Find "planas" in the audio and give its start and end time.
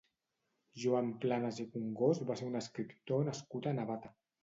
1.27-1.61